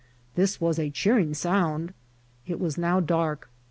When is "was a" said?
0.59-0.89